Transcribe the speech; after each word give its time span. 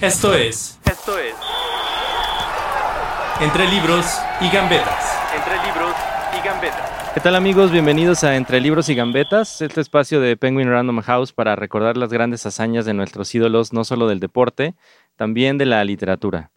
Esto 0.00 0.32
es... 0.32 0.78
Esto 0.88 1.18
es... 1.18 1.34
Entre 3.40 3.68
libros 3.68 4.06
y 4.40 4.48
gambetas. 4.48 5.18
Entre 5.36 5.54
libros 5.66 5.92
y 6.38 6.46
gambetas. 6.46 7.10
¿Qué 7.14 7.20
tal 7.20 7.34
amigos? 7.34 7.72
Bienvenidos 7.72 8.22
a 8.22 8.36
Entre 8.36 8.60
Libros 8.60 8.88
y 8.88 8.94
Gambetas, 8.94 9.60
este 9.60 9.80
espacio 9.80 10.20
de 10.20 10.36
Penguin 10.36 10.70
Random 10.70 11.00
House 11.00 11.32
para 11.32 11.56
recordar 11.56 11.96
las 11.96 12.12
grandes 12.12 12.46
hazañas 12.46 12.84
de 12.84 12.94
nuestros 12.94 13.34
ídolos, 13.34 13.72
no 13.72 13.82
solo 13.82 14.06
del 14.06 14.20
deporte, 14.20 14.76
también 15.16 15.58
de 15.58 15.66
la 15.66 15.82
literatura. 15.82 16.52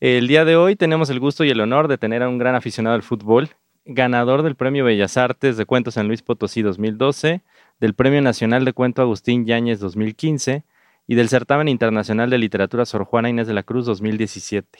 El 0.00 0.26
día 0.26 0.46
de 0.46 0.56
hoy 0.56 0.74
tenemos 0.74 1.10
el 1.10 1.20
gusto 1.20 1.44
y 1.44 1.50
el 1.50 1.60
honor 1.60 1.88
de 1.88 1.98
tener 1.98 2.22
a 2.22 2.30
un 2.30 2.38
gran 2.38 2.54
aficionado 2.54 2.96
al 2.96 3.02
fútbol, 3.02 3.50
ganador 3.84 4.42
del 4.42 4.56
Premio 4.56 4.86
Bellas 4.86 5.18
Artes 5.18 5.58
de 5.58 5.66
Cuentos 5.66 5.94
San 5.94 6.08
Luis 6.08 6.22
Potosí 6.22 6.62
2012, 6.62 7.42
del 7.78 7.92
Premio 7.92 8.22
Nacional 8.22 8.64
de 8.64 8.72
Cuento 8.72 9.02
Agustín 9.02 9.44
Yáñez 9.44 9.80
2015 9.80 10.64
y 11.06 11.14
del 11.14 11.28
Certamen 11.28 11.68
Internacional 11.68 12.30
de 12.30 12.38
Literatura 12.38 12.84
Sor 12.84 13.04
Juana 13.04 13.28
Inés 13.28 13.46
de 13.46 13.54
la 13.54 13.62
Cruz 13.62 13.86
2017. 13.86 14.78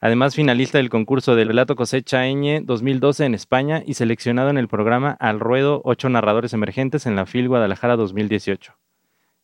Además, 0.00 0.34
finalista 0.34 0.78
del 0.78 0.90
concurso 0.90 1.36
del 1.36 1.48
relato 1.48 1.76
cosecha 1.76 2.24
Ñ 2.26 2.62
2012 2.64 3.24
en 3.24 3.34
España 3.34 3.82
y 3.86 3.94
seleccionado 3.94 4.50
en 4.50 4.58
el 4.58 4.66
programa 4.66 5.16
Al 5.20 5.38
Ruedo, 5.38 5.80
ocho 5.84 6.08
narradores 6.08 6.52
emergentes 6.54 7.06
en 7.06 7.14
la 7.14 7.26
FIL 7.26 7.48
Guadalajara 7.48 7.94
2018. 7.96 8.74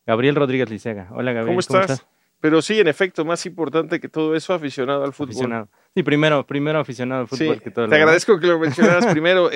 Gabriel 0.05 0.35
Rodríguez 0.35 0.69
Licega. 0.69 1.07
Hola, 1.11 1.31
Gabriel. 1.31 1.47
¿Cómo 1.47 1.59
estás? 1.61 2.05
Pero 2.41 2.61
sí, 2.61 2.79
en 2.79 2.87
efecto, 2.87 3.23
más 3.25 3.45
importante 3.45 3.99
que 3.99 4.09
todo 4.09 4.35
eso, 4.35 4.53
aficionado 4.53 5.03
al 5.03 5.13
fútbol. 5.13 5.29
Aficionado. 5.31 5.69
Sí, 5.93 6.03
primero, 6.03 6.45
primero 6.45 6.79
aficionado 6.79 7.21
al 7.21 7.27
fútbol 7.27 7.55
Sí, 7.55 7.61
que 7.61 7.71
todo 7.71 7.85
lo 7.85 7.89
te 7.89 7.95
demás. 7.95 8.05
agradezco 8.07 8.39
que 8.39 8.47
lo 8.47 8.59
mencionaras 8.59 9.05
primero. 9.11 9.49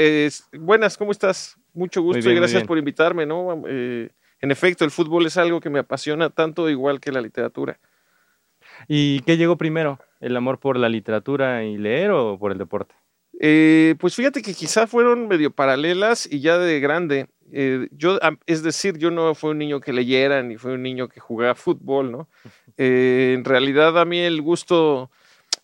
Buenas, 0.60 0.98
¿cómo 0.98 1.12
estás? 1.12 1.58
Mucho 1.74 2.02
gusto 2.02 2.20
bien, 2.20 2.34
y 2.34 2.40
gracias 2.40 2.64
por 2.64 2.78
invitarme, 2.78 3.26
¿no? 3.26 3.64
Eh, 3.68 4.10
en 4.44 4.52
efecto, 4.52 4.84
el 4.84 4.92
fútbol 4.92 5.26
es 5.26 5.38
algo 5.38 5.62
que 5.62 5.70
me 5.70 5.80
apasiona 5.80 6.30
tanto 6.30 6.70
igual 6.70 7.00
que 7.00 7.14
la 7.14 7.22
literatura. 7.22 7.80
¿Y 8.90 9.22
qué 9.22 9.38
llegó 9.38 9.58
primero? 9.58 10.00
¿El 10.20 10.36
amor 10.36 10.60
por 10.60 10.76
la 10.76 10.90
literatura 10.90 11.64
y 11.64 11.78
leer 11.78 12.12
o 12.12 12.38
por 12.38 12.52
el 12.52 12.58
deporte? 12.58 12.94
Eh, 13.40 13.96
pues 14.00 14.16
fíjate 14.16 14.42
que 14.42 14.54
quizá 14.54 14.86
fueron 14.86 15.30
medio 15.30 15.52
paralelas 15.52 16.28
y 16.30 16.42
ya 16.42 16.58
de 16.58 16.82
grande. 16.82 17.30
Eh, 17.54 17.88
yo, 17.92 18.20
es 18.46 18.64
decir, 18.64 18.98
yo 18.98 19.12
no 19.12 19.34
fui 19.34 19.52
un 19.52 19.60
niño 19.60 19.80
que 19.80 19.94
leyera 19.94 20.44
ni 20.44 20.58
fui 20.58 20.74
un 20.74 20.84
niño 20.84 21.08
que 21.08 21.22
jugaba 21.22 21.56
fútbol, 21.56 22.12
¿no? 22.12 22.28
Eh, 22.78 23.36
en 23.38 23.46
realidad 23.46 23.98
a 23.98 24.04
mí 24.04 24.20
el 24.20 24.42
gusto, 24.42 25.12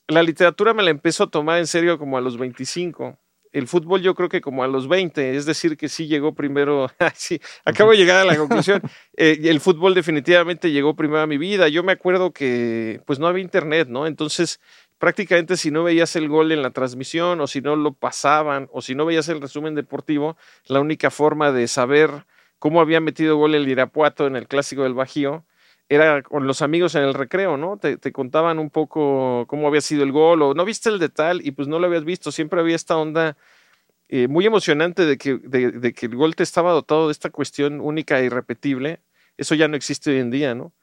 la 0.07 0.23
literatura 0.23 0.73
me 0.73 0.83
la 0.83 0.91
empezó 0.91 1.23
a 1.23 1.31
tomar 1.31 1.57
en 1.57 1.67
serio 1.67 1.97
como 1.97 2.17
a 2.17 2.21
los 2.21 2.37
25. 2.37 3.17
El 3.51 3.67
fútbol 3.67 4.01
yo 4.01 4.13
creo 4.13 4.29
que 4.29 4.41
como 4.41 4.63
a 4.63 4.67
los 4.67 4.87
20, 4.87 5.35
es 5.35 5.45
decir, 5.45 5.75
que 5.75 5.89
sí 5.89 6.07
llegó 6.07 6.35
primero, 6.35 6.87
sí, 7.15 7.39
acabo 7.65 7.91
de 7.91 7.97
llegar 7.97 8.17
a 8.17 8.25
la 8.25 8.37
conclusión, 8.37 8.81
Eh, 9.17 9.39
el 9.45 9.59
fútbol 9.59 9.93
definitivamente 9.93 10.71
llegó 10.71 10.95
primero 10.95 11.21
a 11.21 11.27
mi 11.27 11.37
vida. 11.37 11.67
Yo 11.67 11.83
me 11.83 11.91
acuerdo 11.91 12.31
que 12.31 13.01
pues 13.05 13.19
no 13.19 13.27
había 13.27 13.43
internet, 13.43 13.89
¿no? 13.89 14.07
Entonces 14.07 14.61
prácticamente 14.97 15.57
si 15.57 15.71
no 15.71 15.83
veías 15.83 16.15
el 16.15 16.27
gol 16.29 16.51
en 16.51 16.61
la 16.61 16.71
transmisión 16.71 17.41
o 17.41 17.47
si 17.47 17.61
no 17.61 17.75
lo 17.75 17.93
pasaban 17.93 18.69
o 18.71 18.81
si 18.81 18.95
no 18.95 19.05
veías 19.05 19.29
el 19.29 19.41
resumen 19.41 19.75
deportivo, 19.75 20.37
la 20.67 20.79
única 20.79 21.09
forma 21.09 21.51
de 21.51 21.67
saber 21.67 22.25
cómo 22.59 22.81
había 22.81 22.99
metido 22.99 23.37
gol 23.37 23.55
el 23.55 23.67
Irapuato 23.67 24.27
en 24.27 24.35
el 24.35 24.47
clásico 24.47 24.83
del 24.83 24.93
Bajío 24.93 25.45
era 25.89 26.21
con 26.21 26.45
los 26.45 26.61
amigos 26.61 26.95
en 26.95 27.03
el 27.03 27.13
recreo, 27.15 27.57
¿no? 27.57 27.77
Te, 27.77 27.97
te 27.97 28.11
contaban 28.11 28.59
un 28.59 28.69
poco 28.69 29.45
cómo 29.47 29.67
había 29.67 29.81
sido 29.81 30.03
el 30.03 30.11
gol 30.11 30.41
o 30.43 30.53
no 30.53 30.63
viste 30.63 30.89
el 30.89 30.99
de 30.99 31.09
tal 31.09 31.45
y 31.45 31.51
pues 31.51 31.67
no 31.67 31.79
lo 31.79 31.87
habías 31.87 32.05
visto. 32.05 32.31
Siempre 32.31 32.59
había 32.59 32.75
esta 32.75 32.95
onda 32.95 33.35
eh, 34.07 34.27
muy 34.27 34.45
emocionante 34.45 35.05
de 35.05 35.17
que, 35.17 35.37
de, 35.37 35.71
de 35.71 35.93
que 35.93 36.05
el 36.05 36.15
gol 36.15 36.35
te 36.35 36.43
estaba 36.43 36.71
dotado 36.71 37.07
de 37.07 37.11
esta 37.11 37.31
cuestión 37.31 37.81
única 37.81 38.19
e 38.19 38.25
irrepetible. 38.25 39.01
Eso 39.37 39.55
ya 39.55 39.67
no 39.67 39.75
existe 39.75 40.11
hoy 40.11 40.19
en 40.19 40.31
día, 40.31 40.55
¿no? 40.55 40.73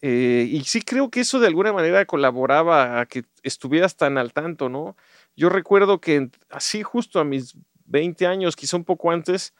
Eh, 0.00 0.48
y 0.50 0.64
sí 0.64 0.80
creo 0.80 1.10
que 1.10 1.20
eso 1.20 1.40
de 1.40 1.46
alguna 1.46 1.72
manera 1.72 2.04
colaboraba 2.06 3.00
a 3.00 3.06
que 3.06 3.24
estuvieras 3.42 3.96
tan 3.96 4.16
al 4.16 4.32
tanto, 4.32 4.68
¿no? 4.68 4.96
Yo 5.36 5.50
recuerdo 5.50 6.00
que 6.00 6.30
así 6.48 6.82
justo 6.82 7.20
a 7.20 7.24
mis 7.24 7.54
20 7.84 8.26
años, 8.26 8.56
quizá 8.56 8.76
un 8.76 8.84
poco 8.84 9.10
antes, 9.10 9.54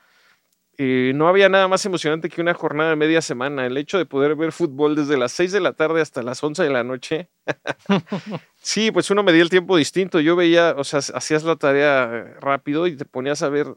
eh, 0.79 1.13
no 1.15 1.29
había 1.29 1.49
nada 1.49 1.67
más 1.67 1.85
emocionante 1.85 2.29
que 2.29 2.41
una 2.41 2.55
jornada 2.55 2.91
de 2.91 2.97
media 2.97 3.21
semana. 3.21 3.67
El 3.67 3.77
hecho 3.77 3.99
de 3.99 4.07
poder 4.07 4.37
ver 4.37 4.53
fútbol 4.53 4.95
desde 4.95 5.19
las 5.19 5.33
6 5.33 5.53
de 5.53 5.61
la 5.61 5.73
tarde 5.73 6.01
hasta 6.01 6.23
las 6.23 6.43
11 6.43 6.63
de 6.63 6.71
la 6.71 6.85
noche. 6.85 7.29
sí, 8.63 8.93
pues 8.93 9.11
uno 9.11 9.23
medía 9.25 9.43
el 9.43 9.51
tiempo 9.51 9.77
distinto. 9.77 10.21
Yo 10.21 10.37
veía, 10.37 10.75
o 10.79 10.85
sea, 10.85 11.01
hacías 11.01 11.43
la 11.43 11.57
tarea 11.57 12.37
rápido 12.41 12.87
y 12.87 12.97
te 12.97 13.05
ponías 13.05 13.43
a 13.43 13.49
ver 13.49 13.77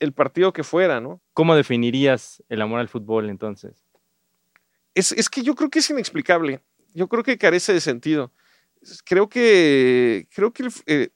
el 0.00 0.12
partido 0.12 0.52
que 0.52 0.64
fuera, 0.64 1.00
¿no? 1.00 1.20
¿Cómo 1.34 1.54
definirías 1.54 2.42
el 2.48 2.62
amor 2.62 2.80
al 2.80 2.88
fútbol 2.88 3.30
entonces? 3.30 3.84
es, 4.94 5.12
es 5.12 5.28
que 5.28 5.42
yo 5.42 5.54
creo 5.54 5.70
que 5.70 5.78
es 5.78 5.90
inexplicable. 5.90 6.62
Yo 6.94 7.08
creo 7.08 7.22
que 7.22 7.38
carece 7.38 7.72
de 7.72 7.80
sentido. 7.80 8.32
Creo 9.04 9.28
que, 9.28 10.26
creo 10.34 10.52
que 10.54 10.68
eh, 10.86 11.10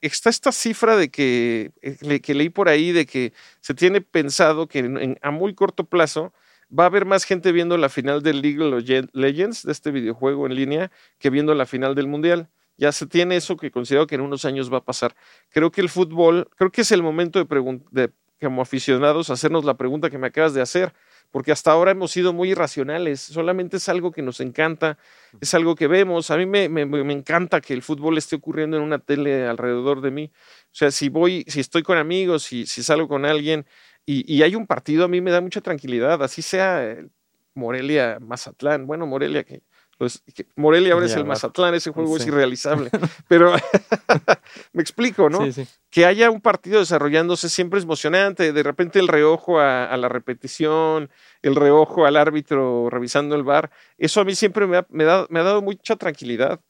está 0.00 0.30
esta 0.30 0.52
cifra 0.52 0.96
de 0.96 1.10
que, 1.10 1.72
eh, 1.82 2.20
que 2.20 2.32
leí 2.34 2.48
por 2.48 2.68
ahí 2.70 2.92
de 2.92 3.04
que 3.04 3.34
se 3.60 3.74
tiene 3.74 4.00
pensado 4.00 4.68
que 4.68 4.78
en- 4.78 5.18
a 5.20 5.30
muy 5.30 5.54
corto 5.54 5.84
plazo 5.84 6.32
va 6.76 6.84
a 6.84 6.86
haber 6.86 7.04
más 7.04 7.24
gente 7.24 7.52
viendo 7.52 7.76
la 7.76 7.90
final 7.90 8.22
del 8.22 8.40
League 8.40 8.60
of 8.62 8.72
Legend- 8.72 9.10
Legends, 9.12 9.64
de 9.64 9.72
este 9.72 9.90
videojuego 9.90 10.46
en 10.46 10.54
línea, 10.54 10.90
que 11.18 11.28
viendo 11.28 11.54
la 11.54 11.66
final 11.66 11.94
del 11.94 12.08
Mundial. 12.08 12.48
Ya 12.78 12.90
se 12.90 13.06
tiene 13.06 13.36
eso 13.36 13.56
que 13.58 13.70
considero 13.70 14.06
que 14.06 14.14
en 14.16 14.22
unos 14.22 14.44
años 14.46 14.72
va 14.72 14.78
a 14.78 14.84
pasar. 14.84 15.14
Creo 15.50 15.70
que 15.70 15.82
el 15.82 15.90
fútbol, 15.90 16.48
creo 16.56 16.70
que 16.72 16.80
es 16.80 16.90
el 16.90 17.02
momento 17.02 17.38
de, 17.44 17.78
de 17.90 18.12
como 18.40 18.62
aficionados 18.62 19.28
hacernos 19.30 19.64
la 19.64 19.76
pregunta 19.76 20.08
que 20.10 20.18
me 20.18 20.26
acabas 20.28 20.54
de 20.54 20.62
hacer 20.62 20.92
porque 21.34 21.50
hasta 21.52 21.72
ahora 21.72 21.90
hemos 21.90 22.12
sido 22.12 22.32
muy 22.32 22.50
irracionales, 22.52 23.20
solamente 23.20 23.78
es 23.78 23.88
algo 23.88 24.12
que 24.12 24.22
nos 24.22 24.38
encanta, 24.40 24.98
es 25.40 25.52
algo 25.54 25.74
que 25.74 25.88
vemos, 25.88 26.30
a 26.30 26.36
mí 26.36 26.46
me, 26.46 26.68
me- 26.68 26.86
me 26.86 27.12
encanta 27.12 27.60
que 27.60 27.74
el 27.74 27.82
fútbol 27.82 28.16
esté 28.18 28.36
ocurriendo 28.36 28.76
en 28.76 28.84
una 28.84 29.00
tele 29.00 29.46
alrededor 29.48 30.00
de 30.00 30.10
mí, 30.12 30.30
o 30.66 30.74
sea, 30.74 30.92
si 30.92 31.08
voy, 31.08 31.44
si 31.48 31.58
estoy 31.60 31.82
con 31.82 31.98
amigos, 31.98 32.44
si, 32.44 32.66
si 32.66 32.84
salgo 32.84 33.08
con 33.08 33.24
alguien 33.26 33.66
y, 34.06 34.32
y 34.32 34.42
hay 34.44 34.54
un 34.54 34.66
partido, 34.68 35.04
a 35.04 35.08
mí 35.08 35.20
me 35.20 35.32
da 35.32 35.40
mucha 35.40 35.60
tranquilidad, 35.60 36.22
así 36.22 36.40
sea 36.42 36.84
eh, 36.88 37.08
Morelia, 37.54 38.18
Mazatlán, 38.20 38.86
bueno, 38.86 39.06
Morelia 39.06 39.42
que... 39.44 39.62
pues, 40.04 40.22
Morelia 40.56 40.92
ahora 40.94 41.06
es 41.06 41.12
el. 41.14 41.24
Mazatlán, 41.24 41.74
ese 41.74 41.90
juego 41.90 42.16
es 42.16 42.26
irrealizable. 42.26 42.90
Pero 43.28 43.52
me 44.72 44.82
explico, 44.82 45.28
¿no? 45.30 45.44
Sí, 45.44 45.52
sí. 45.52 45.66
que 45.90 46.06
haya 46.06 46.30
un 46.30 46.40
partido 46.40 46.78
desarrollándose 46.80 47.48
siempre 47.48 47.78
es 47.78 47.84
emocionante. 47.84 48.52
De 48.52 48.62
repente 48.62 48.98
el 48.98 49.08
reojo 49.08 49.58
a, 49.60 49.86
a 49.86 49.96
la 49.96 50.08
repetición, 50.08 51.10
el 51.42 51.56
reojo 51.56 52.06
al 52.06 52.16
árbitro 52.16 52.88
revisando 52.90 53.34
el 53.34 53.42
bar, 53.42 53.70
eso 53.98 54.20
a 54.20 54.24
mí 54.24 54.34
siempre 54.34 54.66
me 54.66 54.78
ha, 54.78 54.86
me 54.90 55.04
da- 55.04 55.26
me 55.30 55.40
ha 55.40 55.42
dado 55.44 55.62
mucha 55.62 55.96
tranquilidad. 55.96 56.60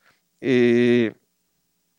Eh, 0.40 1.12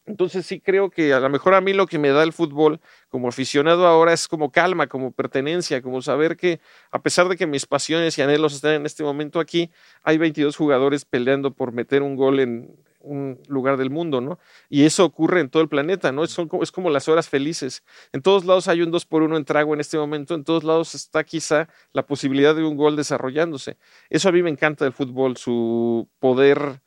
entonces 0.05 0.45
sí 0.45 0.59
creo 0.59 0.89
que 0.89 1.13
a 1.13 1.19
lo 1.19 1.29
mejor 1.29 1.55
a 1.55 1.61
mí 1.61 1.73
lo 1.73 1.87
que 1.87 1.97
me 1.97 2.09
da 2.09 2.23
el 2.23 2.33
fútbol 2.33 2.79
como 3.09 3.27
aficionado 3.27 3.87
ahora 3.87 4.13
es 4.13 4.27
como 4.27 4.51
calma, 4.51 4.87
como 4.87 5.11
pertenencia, 5.11 5.81
como 5.81 6.01
saber 6.01 6.37
que 6.37 6.59
a 6.91 7.01
pesar 7.01 7.27
de 7.27 7.37
que 7.37 7.47
mis 7.47 7.65
pasiones 7.65 8.17
y 8.17 8.21
anhelos 8.21 8.53
están 8.53 8.73
en 8.73 8.85
este 8.85 9.03
momento 9.03 9.39
aquí, 9.39 9.71
hay 10.03 10.17
22 10.17 10.55
jugadores 10.55 11.05
peleando 11.05 11.51
por 11.51 11.71
meter 11.71 12.03
un 12.03 12.15
gol 12.15 12.39
en 12.39 12.75
un 13.05 13.39
lugar 13.47 13.77
del 13.77 13.89
mundo, 13.89 14.19
¿no? 14.19 14.39
Y 14.69 14.83
eso 14.83 15.05
ocurre 15.05 15.39
en 15.39 15.49
todo 15.49 15.61
el 15.61 15.69
planeta, 15.69 16.11
¿no? 16.11 16.23
Es, 16.23 16.35
como 16.71 16.89
las 16.89 17.07
horas 17.07 17.29
felices. 17.29 17.83
En 18.11 18.21
todos 18.21 18.45
lados 18.45 18.67
hay 18.67 18.81
un 18.81 18.91
2 18.91 19.05
por 19.05 19.21
1 19.21 19.37
en 19.37 19.45
trago 19.45 19.73
en 19.73 19.79
este 19.79 19.97
momento, 19.97 20.35
en 20.35 20.43
todos 20.43 20.63
lados 20.63 20.95
está 20.95 21.23
quizá 21.23 21.69
la 21.93 22.05
posibilidad 22.05 22.55
de 22.55 22.63
un 22.63 22.75
gol 22.75 22.95
desarrollándose. 22.95 23.77
Eso 24.09 24.29
a 24.29 24.31
mí 24.31 24.41
me 24.43 24.49
encanta 24.49 24.85
del 24.85 24.93
fútbol, 24.93 25.37
su 25.37 26.09
poder 26.19 26.81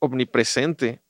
omnipresente. 0.00 1.02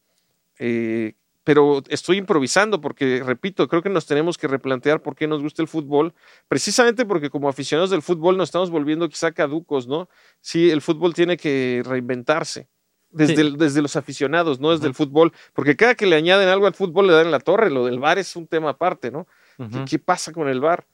Eh, 0.58 1.14
pero 1.48 1.82
estoy 1.88 2.18
improvisando 2.18 2.78
porque, 2.78 3.22
repito, 3.24 3.68
creo 3.68 3.80
que 3.82 3.88
nos 3.88 4.04
tenemos 4.04 4.36
que 4.36 4.46
replantear 4.46 5.00
por 5.00 5.16
qué 5.16 5.26
nos 5.26 5.40
gusta 5.40 5.62
el 5.62 5.68
fútbol, 5.68 6.12
precisamente 6.46 7.06
porque 7.06 7.30
como 7.30 7.48
aficionados 7.48 7.88
del 7.88 8.02
fútbol 8.02 8.36
nos 8.36 8.50
estamos 8.50 8.68
volviendo 8.70 9.08
quizá 9.08 9.32
caducos, 9.32 9.88
¿no? 9.88 10.10
Sí, 10.42 10.70
el 10.70 10.82
fútbol 10.82 11.14
tiene 11.14 11.38
que 11.38 11.82
reinventarse. 11.86 12.68
Desde, 13.08 13.34
Sí. 13.36 13.40
el- 13.40 13.56
desde 13.56 13.80
los 13.80 13.96
aficionados, 13.96 14.60
no 14.60 14.72
desde 14.72 14.88
el 14.88 14.92
fútbol, 14.92 15.32
porque 15.54 15.74
cada 15.74 15.94
que 15.94 16.04
le 16.04 16.16
añaden 16.16 16.50
algo 16.50 16.66
al 16.66 16.74
fútbol 16.74 17.06
le 17.06 17.14
dan 17.14 17.24
en 17.24 17.32
la 17.32 17.40
torre, 17.40 17.70
lo 17.70 17.86
del 17.86 17.98
VAR 17.98 18.18
es 18.18 18.36
un 18.36 18.46
tema 18.46 18.68
aparte, 18.68 19.10
¿no? 19.10 19.26
¿Qué, 19.56 19.84
qué 19.88 19.98
pasa 19.98 20.32
con 20.32 20.48
el 20.50 20.60
VAR? 20.60 20.84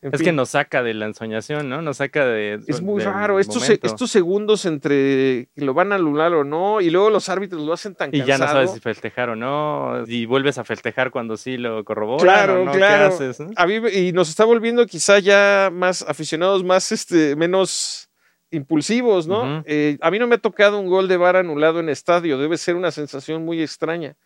En 0.00 0.14
Es 0.14 0.18
fin. 0.20 0.26
que 0.26 0.32
nos 0.32 0.50
saca 0.50 0.82
de 0.84 0.94
la 0.94 1.06
ensoñación, 1.06 1.68
¿no? 1.68 1.82
Nos 1.82 1.96
saca 1.96 2.24
de. 2.24 2.60
Es 2.68 2.80
muy 2.80 3.02
raro 3.02 3.40
estos, 3.40 3.64
se- 3.64 3.80
estos 3.82 4.10
segundos 4.12 4.64
entre 4.64 5.48
que 5.56 5.64
lo 5.64 5.74
van 5.74 5.90
a 5.90 5.96
anular 5.96 6.32
o 6.34 6.44
no, 6.44 6.80
y 6.80 6.88
luego 6.90 7.10
los 7.10 7.28
árbitros 7.28 7.62
lo 7.62 7.72
hacen 7.72 7.96
tan 7.96 8.14
Y 8.14 8.22
ya 8.22 8.38
no 8.38 8.46
sabes 8.46 8.70
si 8.72 8.78
festejar 8.80 9.30
o 9.30 9.34
no, 9.36 10.04
y 10.06 10.24
vuelves 10.26 10.56
a 10.58 10.62
festejar 10.64 11.10
cuando 11.10 11.36
sí 11.36 11.56
lo 11.56 11.82
corroboran 11.84 12.22
Claro, 12.24 12.62
o 12.62 12.64
no, 12.66 12.72
claro. 12.72 13.08
¿qué 13.18 13.24
haces? 13.24 13.42
A 13.56 13.66
mí 13.66 13.74
y 13.92 14.12
nos 14.12 14.28
está 14.28 14.44
volviendo 14.44 14.86
quizá 14.86 15.18
ya 15.18 15.68
más 15.72 16.02
aficionados, 16.02 16.62
más 16.62 16.92
este, 16.92 17.34
menos 17.34 18.07
impulsivos, 18.50 19.26
¿no? 19.26 19.62
Eh, 19.66 19.98
a 20.00 20.10
mí 20.10 20.18
no 20.18 20.26
me 20.26 20.36
ha 20.36 20.38
tocado 20.38 20.78
un 20.78 20.86
gol 20.86 21.08
de 21.08 21.16
VAR 21.16 21.36
anulado 21.36 21.80
en 21.80 21.88
estadio, 21.88 22.38
debe 22.38 22.56
ser 22.56 22.76
una 22.76 22.90
sensación 22.90 23.44
muy 23.44 23.62
extraña. 23.62 24.16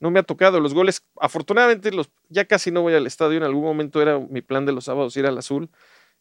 No 0.00 0.10
me 0.10 0.20
ha 0.20 0.22
tocado 0.22 0.60
los 0.60 0.74
goles, 0.74 1.04
afortunadamente 1.20 1.92
los, 1.92 2.10
ya 2.28 2.44
casi 2.44 2.70
no 2.70 2.82
voy 2.82 2.94
al 2.94 3.06
estadio, 3.06 3.36
en 3.36 3.44
algún 3.44 3.64
momento 3.64 4.02
era 4.02 4.18
mi 4.18 4.42
plan 4.42 4.66
de 4.66 4.72
los 4.72 4.84
sábados 4.84 5.16
ir 5.16 5.26
al 5.26 5.38
azul. 5.38 5.70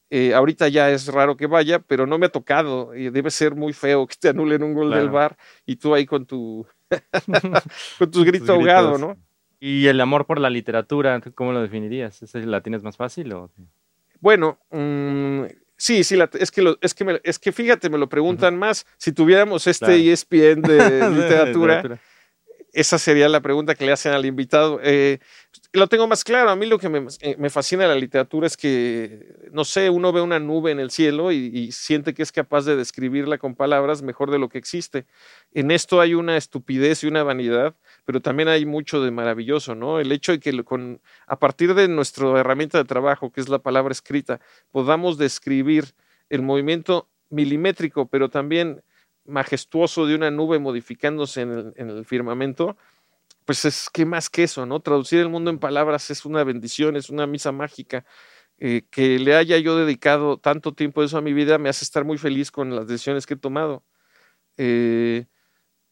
Eh, 0.09 0.33
ahorita 0.33 0.69
ya 0.69 0.89
es 0.89 1.07
raro 1.07 1.35
que 1.35 1.47
vaya, 1.47 1.79
pero 1.79 2.07
no 2.07 2.17
me 2.17 2.27
ha 2.27 2.29
tocado. 2.29 2.95
Y 2.95 3.09
debe 3.09 3.29
ser 3.29 3.55
muy 3.55 3.73
feo 3.73 4.07
que 4.07 4.15
te 4.17 4.29
anulen 4.29 4.63
un 4.63 4.73
gol 4.73 4.91
del. 4.91 5.09
VAR 5.09 5.35
y 5.65 5.75
tú 5.75 5.93
ahí 5.93 6.05
con 6.05 6.25
tu 6.25 6.65
con 7.99 8.11
tus 8.11 8.23
gritos 8.23 8.47
Tus 8.47 8.55
ahogado, 8.55 8.93
gritos. 8.93 9.01
¿no? 9.01 9.17
Y 9.59 9.87
el 9.87 9.99
amor 9.99 10.25
por 10.25 10.39
la 10.39 10.49
literatura, 10.49 11.19
¿tú 11.19 11.33
¿cómo 11.33 11.51
lo 11.51 11.61
definirías? 11.61 12.21
¿Esa 12.21 12.39
¿La 12.39 12.61
tienes 12.61 12.83
más 12.83 12.95
fácil 12.95 13.33
o...? 13.33 13.49
Bueno, 14.19 14.59
mm, 14.71 15.43
sí, 15.77 16.03
sí, 16.03 16.15
la- 16.15 16.29
es, 16.39 16.51
que 16.51 16.61
lo- 16.61 16.77
es, 16.81 16.93
que 16.93 17.05
me- 17.05 17.21
es 17.23 17.39
que 17.39 17.51
fíjate, 17.51 17.89
me 17.89 17.97
lo 17.97 18.09
preguntan 18.09 18.57
más. 18.57 18.85
Si 18.97 19.11
tuviéramos 19.11 19.67
este 19.67 19.85
Claro. 19.85 19.93
ESPN 20.01 20.61
de 20.61 20.77
De 20.99 21.09
literatura, 21.09 21.99
esa 22.73 22.99
sería 22.99 23.29
la 23.29 23.41
pregunta 23.41 23.75
que 23.75 23.85
le 23.85 23.91
hacen 23.91 24.13
al 24.13 24.25
invitado. 24.25 24.79
Eh, 24.83 25.19
lo 25.73 25.87
tengo 25.87 26.07
más 26.07 26.23
claro. 26.23 26.49
A 26.49 26.55
mí 26.55 26.65
lo 26.65 26.79
que 26.79 26.89
me, 26.89 27.07
eh, 27.21 27.35
me 27.37 27.49
fascina 27.49 27.83
de 27.83 27.89
la 27.89 27.95
literatura 27.95 28.47
es 28.47 28.57
que, 28.57 29.49
no 29.51 29.65
sé, 29.65 29.89
uno 29.89 30.11
ve 30.11 30.21
una 30.21 30.39
nube 30.39 30.71
en 30.71 30.79
el 30.79 30.91
cielo 30.91 31.31
y, 31.31 31.71
siente 31.71 32.13
que 32.13 32.23
es 32.23 32.31
capaz 32.31 32.65
de 32.65 32.75
describirla 32.75 33.37
con 33.37 33.55
palabras 33.55 34.01
mejor 34.01 34.31
de 34.31 34.39
lo 34.39 34.49
que 34.49 34.57
existe. 34.57 35.05
En 35.53 35.71
esto 35.71 36.01
hay 36.01 36.13
una 36.13 36.37
estupidez 36.37 37.03
y 37.03 37.07
una 37.07 37.23
vanidad, 37.23 37.75
pero 38.05 38.21
también 38.21 38.47
hay 38.47 38.65
mucho 38.65 39.01
de 39.01 39.11
maravilloso, 39.11 39.75
¿no? 39.75 39.99
El 39.99 40.11
hecho 40.11 40.31
de 40.31 40.39
que 40.39 40.63
a 41.27 41.39
partir 41.39 41.73
de 41.73 41.87
nuestra 41.87 42.39
herramienta 42.39 42.77
de 42.77 42.85
trabajo, 42.85 43.31
que 43.31 43.41
es 43.41 43.49
la 43.49 43.59
palabra 43.59 43.91
escrita, 43.91 44.39
podamos 44.71 45.17
describir 45.17 45.93
el 46.29 46.41
movimiento 46.41 47.09
milimétrico, 47.29 48.07
pero 48.07 48.29
también 48.29 48.83
majestuoso 49.25 50.05
de 50.05 50.15
una 50.15 50.31
nube 50.31 50.57
modificándose 50.57 51.41
en 51.41 51.73
el 51.75 52.05
firmamento, 52.05 52.77
pues 53.47 53.63
es 53.65 53.89
que 53.89 54.05
más 54.05 54.29
que 54.29 54.43
eso, 54.43 54.65
¿no? 54.65 54.81
Traducir 54.81 55.19
el 55.21 55.29
mundo 55.29 55.49
en 55.49 55.59
palabras 55.59 56.11
es 56.11 56.25
una 56.25 56.43
bendición, 56.43 56.97
es 56.97 57.09
una 57.09 57.25
misa 57.27 57.53
mágica. 57.53 58.05
Eh, 58.59 58.83
que 58.91 59.19
le 59.19 59.35
haya 59.35 59.57
yo 59.59 59.77
dedicado 59.77 60.37
tanto 60.39 60.73
tiempo 60.73 61.03
eso 61.03 61.17
a 61.17 61.21
mi 61.21 61.31
vida 61.31 61.59
me 61.59 61.69
hace 61.69 61.85
estar 61.85 62.05
muy 62.05 62.17
feliz 62.17 62.51
con 62.51 62.75
las 62.75 62.87
decisiones 62.87 63.25
que 63.25 63.35
he 63.35 63.37
tomado. 63.37 63.85
Eh, 64.57 65.27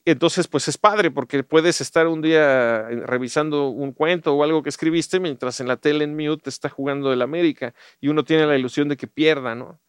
entonces, 0.05 0.47
pues 0.47 0.67
es 0.67 0.77
padre 0.77 1.11
porque 1.11 1.43
puedes 1.43 1.81
estar 1.81 2.07
un 2.07 2.21
día 2.21 2.89
eh, 2.89 3.03
revisando 3.05 3.69
un 3.69 3.93
cuento 3.93 4.35
o 4.35 4.43
algo 4.43 4.63
que 4.63 4.69
escribiste 4.69 5.19
mientras 5.21 5.61
en 5.61 5.67
la 5.69 5.77
tele 5.77 6.03
en 6.03 6.15
mute 6.17 6.49
está 6.49 6.69
jugando 6.69 7.13
el 7.13 7.21
América 7.21 7.73
y 8.01 8.09
uno 8.09 8.25
tiene 8.25 8.47
la 8.47 8.57
ilusión 8.57 8.89
de 8.89 8.97
que 8.97 9.07
pierda, 9.07 9.55
¿no? 9.55 9.79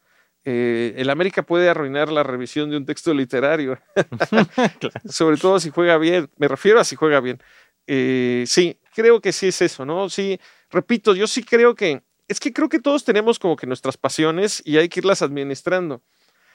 Eh, 0.49 0.93
el 0.95 1.09
América 1.09 1.43
puede 1.43 1.67
arruinar 1.67 2.09
la 2.09 2.23
revisión 2.23 2.69
de 2.69 2.77
un 2.77 2.85
texto 2.85 3.13
literario, 3.13 3.77
sobre 5.05 5.35
todo 5.35 5.59
si 5.59 5.71
juega 5.71 5.97
bien, 5.97 6.29
me 6.37 6.47
refiero 6.47 6.79
a 6.79 6.85
si 6.85 6.95
juega 6.95 7.19
bien. 7.19 7.41
Eh, 7.85 8.45
sí, 8.47 8.79
creo 8.95 9.19
que 9.19 9.33
sí 9.33 9.47
es 9.47 9.61
eso, 9.61 9.85
¿no? 9.85 10.07
Sí, 10.09 10.39
repito, 10.69 11.15
yo 11.15 11.27
sí 11.27 11.43
creo 11.43 11.75
que, 11.75 12.01
es 12.29 12.39
que 12.39 12.53
creo 12.53 12.69
que 12.69 12.79
todos 12.79 13.03
tenemos 13.03 13.39
como 13.39 13.57
que 13.57 13.67
nuestras 13.67 13.97
pasiones 13.97 14.61
y 14.65 14.77
hay 14.77 14.87
que 14.87 15.01
irlas 15.01 15.21
administrando. 15.21 16.01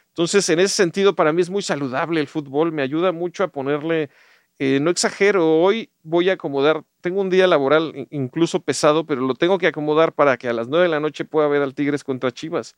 Entonces, 0.08 0.48
en 0.48 0.60
ese 0.60 0.74
sentido, 0.74 1.14
para 1.14 1.34
mí 1.34 1.42
es 1.42 1.50
muy 1.50 1.60
saludable 1.62 2.20
el 2.20 2.28
fútbol, 2.28 2.72
me 2.72 2.80
ayuda 2.82 3.12
mucho 3.12 3.44
a 3.44 3.48
ponerle, 3.48 4.08
eh, 4.58 4.78
no 4.80 4.90
exagero, 4.90 5.60
hoy 5.60 5.90
voy 6.02 6.30
a 6.30 6.34
acomodar, 6.34 6.82
tengo 7.02 7.20
un 7.20 7.28
día 7.28 7.46
laboral 7.46 7.92
in- 7.94 8.08
incluso 8.10 8.60
pesado, 8.62 9.04
pero 9.04 9.20
lo 9.20 9.34
tengo 9.34 9.58
que 9.58 9.66
acomodar 9.66 10.14
para 10.14 10.38
que 10.38 10.48
a 10.48 10.54
las 10.54 10.68
nueve 10.68 10.84
de 10.84 10.90
la 10.90 11.00
noche 11.00 11.26
pueda 11.26 11.46
ver 11.48 11.60
al 11.60 11.74
Tigres 11.74 12.04
contra 12.04 12.30
Chivas. 12.32 12.74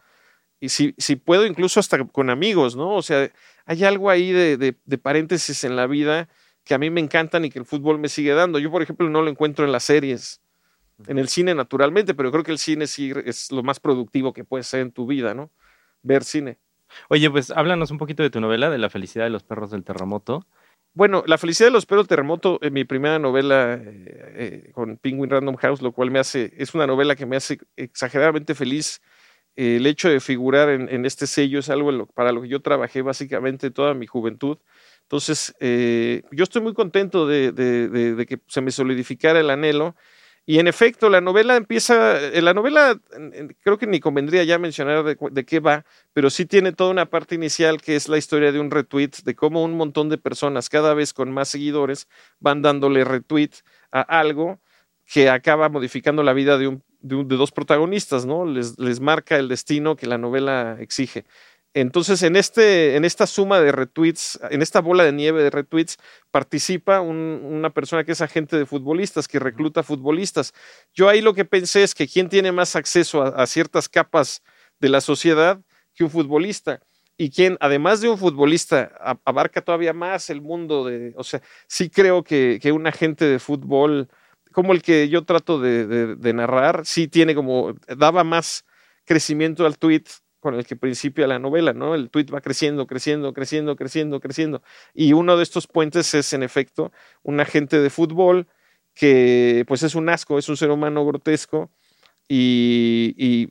Y 0.61 0.69
si, 0.71 0.95
si 0.99 1.17
puedo, 1.17 1.45
incluso 1.47 1.81
hasta 1.81 2.03
con 2.05 2.31
amigos, 2.31 2.77
¿no? 2.77 2.95
O 2.95 3.03
sea, 3.03 3.31
hay 3.67 3.85
algo 3.85 4.11
ahí 4.11 4.33
de, 4.33 4.57
de- 4.57 4.77
de 4.85 4.99
paréntesis 4.99 5.65
en 5.65 5.77
la 5.77 5.87
vida 5.87 6.29
que 6.65 6.75
a 6.75 6.79
mí 6.79 6.89
me 6.91 7.01
encantan 7.01 7.45
y 7.45 7.51
que 7.51 7.59
el 7.59 7.67
fútbol 7.67 7.99
me 7.99 8.09
sigue 8.09 8.33
dando. 8.33 8.59
Yo, 8.59 8.71
por 8.71 8.83
ejemplo, 8.83 9.09
no 9.11 9.21
lo 9.23 9.29
encuentro 9.31 9.65
en 9.67 9.73
las 9.73 9.85
series, 9.85 10.41
en 11.07 11.19
el 11.19 11.29
cine 11.29 11.55
naturalmente, 11.55 12.15
pero 12.15 12.31
creo 12.33 12.45
que 12.45 12.53
el 12.53 12.59
cine 12.59 12.87
sí 12.87 13.13
es 13.27 13.53
lo 13.53 13.63
más 13.63 13.81
productivo 13.81 14.33
que 14.33 14.45
puede 14.45 14.65
ser 14.65 14.81
en 14.81 14.93
tu 14.93 15.07
vida, 15.07 15.35
¿no? 15.35 15.51
Ver 16.03 16.25
cine. 16.25 16.59
Oye, 17.09 17.31
pues 17.31 17.51
háblanos 17.51 17.91
un 17.91 17.99
poquito 17.99 18.23
de 18.23 18.31
tu 18.31 18.41
novela, 18.41 18.71
de 18.71 18.79
la 18.79 18.89
felicidad 18.91 19.25
de 19.25 19.31
los 19.31 19.43
perros 19.43 19.71
del 19.71 19.85
terremoto. 19.85 20.47
Bueno, 20.95 21.25
La 21.27 21.39
felicidad 21.39 21.69
de 21.69 21.73
los 21.73 21.87
perros 21.87 22.07
terremoto, 22.07 22.61
en 22.63 22.73
mi 22.73 22.85
primera 22.85 23.19
novela 23.19 23.75
eh, 23.75 24.63
eh, 24.67 24.71
con 24.73 24.97
Penguin 24.97 25.29
Random 25.29 25.57
House, 25.57 25.83
lo 25.83 25.91
cual 25.93 26.13
me 26.13 26.21
hace, 26.21 26.55
es 26.57 26.73
una 26.75 26.87
novela 26.87 27.17
que 27.17 27.27
me 27.27 27.37
hace 27.37 27.59
exageradamente 27.77 28.55
feliz. 28.55 29.03
El 29.57 29.87
hecho 29.87 30.09
de 30.09 30.21
figurar 30.21 30.69
en, 30.69 31.05
este 31.07 31.27
sello 31.27 31.61
es 31.61 31.71
algo 31.71 32.07
para 32.09 32.33
lo 32.33 32.43
que 32.43 32.49
yo 32.49 32.61
trabajé 32.61 33.03
básicamente 33.03 33.71
toda 33.71 33.95
mi 33.95 34.07
juventud. 34.07 34.59
Entonces, 35.03 35.55
eh, 35.61 36.23
yo 36.33 36.45
estoy 36.45 36.63
muy 36.63 36.75
contento 36.75 37.27
de, 37.27 37.53
de- 37.53 38.27
que 38.27 38.41
se 38.49 38.61
me 38.61 38.71
solidificara 38.73 39.41
el 39.41 39.51
anhelo. 39.51 39.95
Y 40.47 40.59
en 40.59 40.67
efecto, 40.69 41.09
la 41.09 41.21
novela 41.23 41.57
empieza, 41.57 42.21
eh, 42.21 42.43
la 42.43 42.53
novela 42.53 43.01
creo 43.63 43.79
que 43.79 43.87
ni 43.87 44.01
convendría 44.01 44.45
ya 44.45 44.59
mencionar 44.59 45.03
de 45.05 45.45
qué 45.47 45.61
va, 45.61 45.85
pero 46.13 46.29
sí 46.31 46.45
tiene 46.47 46.73
toda 46.73 46.91
una 46.91 47.07
parte 47.09 47.35
inicial 47.35 47.81
que 47.81 47.97
es 47.97 48.09
la 48.09 48.19
historia 48.19 48.53
de 48.53 48.61
un 48.61 48.71
retweet, 48.71 49.11
de 49.25 49.35
cómo 49.35 49.65
un 49.65 49.75
montón 49.77 50.09
de 50.11 50.19
personas, 50.19 50.69
cada 50.69 50.93
vez 50.95 51.15
con 51.15 51.33
más 51.33 51.49
seguidores, 51.49 52.09
van 52.41 52.61
dándole 52.63 53.05
retweet 53.05 53.51
a 53.91 54.01
algo 54.03 54.61
que 55.07 55.29
acaba 55.31 55.69
modificando 55.69 56.23
la 56.23 56.33
vida 56.33 56.59
de, 56.59 56.69
un, 56.69 56.83
de, 57.05 57.37
dos 57.37 57.53
protagonistas, 57.53 58.27
¿no? 58.27 58.45
Les, 58.47 58.79
les 58.79 59.01
marca 59.01 59.37
el 59.37 59.49
destino 59.49 59.97
que 59.97 60.07
la 60.07 60.19
novela 60.19 60.77
exige. 60.81 61.25
Entonces, 61.77 62.23
en, 62.23 62.37
este, 62.37 62.95
en 62.95 63.05
esta 63.05 63.27
suma 63.27 63.61
de 63.61 63.73
retweets, 63.73 64.39
en 64.51 64.63
esta 64.63 64.81
bola 64.81 65.03
de 65.05 65.13
nieve 65.13 65.43
de 65.43 65.51
retweets, 65.51 65.97
participa 66.31 67.01
un- 67.01 67.41
una 67.45 67.71
persona 67.71 68.05
que 68.05 68.13
es 68.13 68.21
agente 68.21 68.57
de 68.57 68.65
futbolistas, 68.67 69.27
que 69.27 69.41
recluta 69.41 69.83
futbolistas. 69.83 70.53
Yo 70.93 71.09
ahí 71.09 71.21
lo 71.21 71.35
que 71.35 71.45
pensé 71.45 71.83
es 71.83 71.95
que 71.95 72.07
quién 72.07 72.29
tiene 72.29 72.53
más 72.53 72.77
acceso 72.77 73.23
a, 73.23 73.29
a 73.31 73.47
ciertas 73.47 73.89
capas 73.89 74.43
de 74.79 74.89
la 74.89 75.01
sociedad 75.01 75.61
que 75.95 76.05
un 76.05 76.11
futbolista. 76.11 76.81
Y 77.17 77.31
quien, 77.31 77.57
además 77.61 78.01
de 78.01 78.09
un 78.09 78.19
futbolista, 78.19 78.91
abarca 79.25 79.61
todavía 79.63 79.93
más 79.93 80.31
el 80.31 80.41
mundo 80.43 80.85
de. 80.85 81.13
O 81.17 81.23
sea, 81.25 81.41
sí 81.69 81.89
creo 81.91 82.25
que, 82.25 82.59
que 82.61 82.73
un 82.73 82.87
agente 82.89 83.25
de 83.25 83.39
fútbol, 83.39 84.09
como 84.55 84.73
el 84.73 84.83
que 84.83 85.09
yo 85.09 85.25
trato 85.25 85.59
de, 85.59 86.33
narrar, 86.33 86.87
sí 86.87 87.09
tiene 87.09 87.35
como. 87.35 87.75
daba 87.89 88.23
más 88.23 88.65
crecimiento 89.05 89.67
al 89.67 89.79
tweet 89.79 90.05
con 90.39 90.55
el 90.55 90.65
que 90.65 90.77
principia 90.77 91.27
la 91.27 91.41
novela, 91.41 91.73
¿no? 91.73 91.97
El 91.97 92.09
tweet 92.09 92.27
va 92.33 92.41
creciendo, 92.41 92.87
creciendo, 92.87 93.33
creciendo, 93.33 93.75
creciendo, 93.75 94.21
creciendo. 94.21 94.63
Y 94.95 95.13
uno 95.13 95.37
de 95.37 95.43
estos 95.43 95.67
puentes 95.67 96.15
es, 96.15 96.33
en 96.35 96.45
efecto, 96.45 96.93
un 97.25 97.41
agente 97.41 97.81
de 97.81 97.91
fútbol 97.91 98.47
que, 98.95 99.65
pues, 99.67 99.83
es 99.83 99.97
un 99.97 100.09
asco, 100.09 100.39
es 100.39 100.49
un 100.49 100.57
ser 100.57 100.71
humano 100.71 101.05
grotesco 101.05 101.73
y, 102.29 103.15
y 103.17 103.49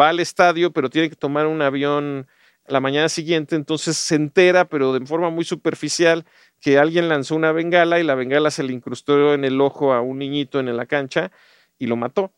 va 0.00 0.10
al 0.10 0.20
estadio, 0.20 0.72
pero 0.72 0.90
tiene 0.90 1.10
que 1.10 1.16
tomar 1.16 1.48
un 1.48 1.60
avión 1.60 2.28
la 2.68 2.80
mañana 2.80 3.08
siguiente, 3.08 3.56
entonces 3.56 3.96
se 3.96 4.14
entera, 4.16 4.68
pero 4.68 4.92
de 4.92 5.04
forma 5.06 5.30
muy 5.30 5.44
superficial, 5.44 6.24
que 6.60 6.78
alguien 6.78 7.08
lanzó 7.08 7.36
una 7.36 7.52
bengala 7.52 8.00
y 8.00 8.04
la 8.04 8.14
bengala 8.14 8.50
se 8.50 8.62
le 8.62 8.72
incrustó 8.72 9.34
en 9.34 9.44
el 9.44 9.60
ojo 9.60 9.92
a 9.92 10.00
un 10.00 10.18
niñito 10.18 10.60
en 10.60 10.74
la 10.76 10.86
cancha 10.86 11.30
y 11.78 11.86
lo 11.86 11.96
mató. 11.96 12.32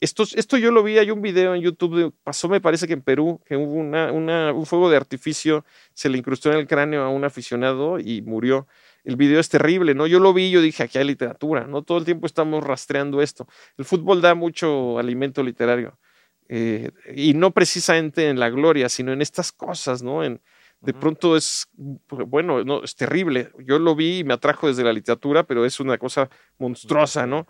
Esto, 0.00 0.22
esto 0.36 0.56
yo 0.58 0.70
lo 0.70 0.84
vi, 0.84 0.96
hay 0.98 1.10
un 1.10 1.22
video 1.22 1.54
en 1.56 1.60
YouTube, 1.62 1.96
de- 1.96 2.12
pasó 2.22 2.48
me 2.48 2.60
parece 2.60 2.86
que 2.86 2.92
en 2.92 3.02
Perú, 3.02 3.40
que 3.44 3.56
hubo 3.56 3.72
un 3.74 4.66
fuego 4.66 4.88
de 4.90 4.96
artificio, 4.96 5.64
se 5.92 6.08
le 6.08 6.18
incrustó 6.18 6.52
en 6.52 6.58
el 6.58 6.68
cráneo 6.68 7.02
a 7.02 7.08
un 7.08 7.24
aficionado 7.24 7.98
y 7.98 8.22
murió. 8.22 8.68
El 9.02 9.16
video 9.16 9.40
es 9.40 9.48
terrible, 9.48 9.94
¿no? 9.94 10.06
Yo 10.06 10.20
lo 10.20 10.32
vi 10.32 10.50
yo 10.52 10.60
dije, 10.60 10.84
aquí 10.84 10.98
hay 10.98 11.04
literatura, 11.04 11.66
¿no? 11.66 11.82
Todo 11.82 11.98
el 11.98 12.04
tiempo 12.04 12.26
estamos 12.26 12.62
rastreando 12.62 13.20
esto. 13.22 13.48
El 13.76 13.84
fútbol 13.84 14.20
da 14.20 14.34
mucho 14.36 14.98
alimento 15.00 15.42
literario. 15.42 15.98
Eh, 16.48 16.90
y 17.14 17.34
no 17.34 17.52
precisamente 17.52 18.28
en 18.28 18.40
la 18.40 18.50
gloria, 18.50 18.88
sino 18.88 19.12
en 19.12 19.20
estas 19.20 19.52
cosas, 19.52 20.02
¿no? 20.02 20.24
En, 20.24 20.40
de 20.80 20.94
pronto 20.94 21.36
es, 21.36 21.68
bueno, 21.74 22.62
no, 22.64 22.84
es 22.84 22.94
terrible. 22.94 23.50
Yo 23.58 23.78
lo 23.78 23.96
vi 23.96 24.18
y 24.18 24.24
me 24.24 24.34
atrajo 24.34 24.68
desde 24.68 24.84
la 24.84 24.92
literatura, 24.92 25.42
pero 25.44 25.64
es 25.64 25.80
una 25.80 25.98
cosa 25.98 26.30
monstruosa, 26.58 27.26
¿no? 27.26 27.48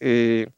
Eh, 0.00 0.48